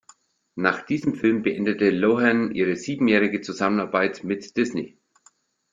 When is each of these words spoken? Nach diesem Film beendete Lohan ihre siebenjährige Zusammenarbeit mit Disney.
Nach 0.55 0.83
diesem 0.83 1.13
Film 1.13 1.43
beendete 1.43 1.91
Lohan 1.91 2.55
ihre 2.55 2.75
siebenjährige 2.75 3.41
Zusammenarbeit 3.41 4.23
mit 4.23 4.57
Disney. 4.57 4.97